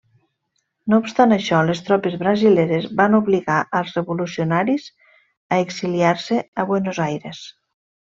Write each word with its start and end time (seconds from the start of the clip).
No 0.93 0.97
obstant 1.01 1.35
això, 1.35 1.59
les 1.67 1.81
tropes 1.89 2.15
brasileres 2.23 2.89
van 3.03 3.19
obligar 3.19 3.59
als 3.81 3.93
revolucionaris 4.01 4.91
a 5.59 5.63
exiliar-se 5.69 6.43
a 6.65 6.71
Buenos 6.75 7.07
Aires. 7.11 7.49